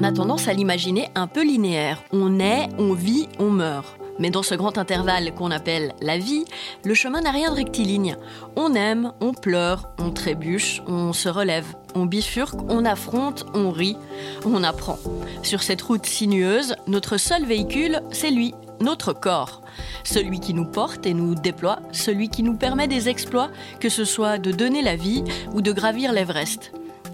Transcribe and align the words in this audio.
On 0.00 0.02
a 0.02 0.12
tendance 0.12 0.48
à 0.48 0.54
l'imaginer 0.54 1.10
un 1.14 1.26
peu 1.26 1.44
linéaire. 1.44 2.02
On 2.10 2.30
naît, 2.30 2.70
on 2.78 2.94
vit, 2.94 3.28
on 3.38 3.50
meurt. 3.50 3.98
Mais 4.18 4.30
dans 4.30 4.42
ce 4.42 4.54
grand 4.54 4.78
intervalle 4.78 5.34
qu'on 5.34 5.50
appelle 5.50 5.92
la 6.00 6.16
vie, 6.16 6.46
le 6.84 6.94
chemin 6.94 7.20
n'a 7.20 7.30
rien 7.30 7.50
de 7.50 7.56
rectiligne. 7.56 8.16
On 8.56 8.72
aime, 8.74 9.12
on 9.20 9.34
pleure, 9.34 9.90
on 9.98 10.10
trébuche, 10.10 10.80
on 10.86 11.12
se 11.12 11.28
relève, 11.28 11.66
on 11.94 12.06
bifurque, 12.06 12.58
on 12.70 12.86
affronte, 12.86 13.44
on 13.52 13.70
rit, 13.70 13.98
on 14.46 14.64
apprend. 14.64 14.98
Sur 15.42 15.62
cette 15.62 15.82
route 15.82 16.06
sinueuse, 16.06 16.76
notre 16.86 17.18
seul 17.18 17.44
véhicule, 17.44 18.00
c'est 18.10 18.30
lui, 18.30 18.54
notre 18.80 19.12
corps. 19.12 19.60
Celui 20.02 20.40
qui 20.40 20.54
nous 20.54 20.64
porte 20.64 21.04
et 21.04 21.12
nous 21.12 21.34
déploie, 21.34 21.80
celui 21.92 22.30
qui 22.30 22.42
nous 22.42 22.56
permet 22.56 22.88
des 22.88 23.10
exploits, 23.10 23.50
que 23.80 23.90
ce 23.90 24.06
soit 24.06 24.38
de 24.38 24.50
donner 24.50 24.80
la 24.80 24.96
vie 24.96 25.24
ou 25.52 25.60
de 25.60 25.72
gravir 25.72 26.14
l'Everest. 26.14 26.72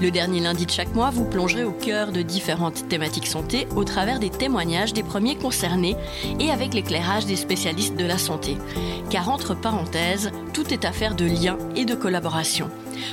Le 0.00 0.10
dernier 0.10 0.40
lundi 0.40 0.64
de 0.64 0.70
chaque 0.70 0.94
mois, 0.94 1.10
vous 1.10 1.24
plongerez 1.24 1.64
au 1.64 1.72
cœur 1.72 2.12
de 2.12 2.22
différentes 2.22 2.88
thématiques 2.88 3.26
santé 3.26 3.66
au 3.74 3.84
travers 3.84 4.20
des 4.20 4.30
témoignages 4.30 4.92
des 4.92 5.02
premiers 5.02 5.36
concernés 5.36 5.96
et 6.38 6.50
avec 6.50 6.72
l'éclairage 6.72 7.26
des 7.26 7.36
spécialistes 7.36 7.96
de 7.96 8.04
la 8.04 8.18
santé. 8.18 8.56
Car 9.10 9.28
entre 9.28 9.54
parenthèses, 9.54 10.30
tout 10.52 10.72
est 10.72 10.84
affaire 10.84 11.14
de 11.14 11.24
lien 11.24 11.58
et 11.74 11.84
de 11.84 11.94
collaboration. 11.94 12.70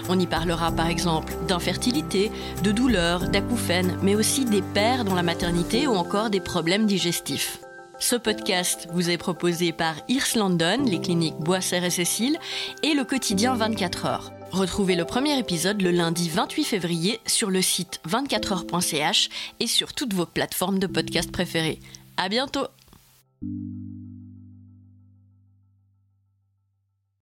On 0.10 0.20
y 0.20 0.28
parlera 0.28 0.72
par 0.72 0.88
exemple 0.88 1.34
d'infertilité, 1.48 2.32
de 2.64 2.72
douleurs, 2.72 3.30
d'acouphènes, 3.30 3.98
mais 4.04 4.16
aussi 4.16 4.46
des 4.46 4.62
pères 4.62 5.06
dans 5.06 5.16
la 5.16 5.24
maternité 5.24 5.88
ou 5.88 5.96
encore 5.96 6.30
des 6.30 6.40
problèmes 6.40 6.86
digestifs. 6.86 7.60
Ce 7.98 8.16
podcast 8.16 8.88
vous 8.92 9.10
est 9.10 9.18
proposé 9.18 9.72
par 9.72 9.96
Irs 10.10 10.36
London, 10.36 10.84
les 10.86 11.00
cliniques 11.00 11.40
Boisser 11.40 11.84
et 11.84 11.90
Cécile, 11.90 12.38
et 12.84 12.94
le 12.94 13.06
quotidien 13.06 13.56
24 13.56 14.06
heures. 14.06 14.32
Retrouvez 14.56 14.96
le 14.96 15.04
premier 15.04 15.38
épisode 15.38 15.82
le 15.82 15.92
lundi 15.92 16.30
28 16.30 16.64
février 16.64 17.20
sur 17.26 17.50
le 17.50 17.62
site 17.62 18.00
24heures.ch 18.08 19.28
et 19.60 19.68
sur 19.68 19.92
toutes 19.92 20.14
vos 20.14 20.26
plateformes 20.26 20.80
de 20.80 20.88
podcast 20.88 21.30
préférées. 21.30 21.82
À 22.16 22.30
bientôt! 22.30 22.68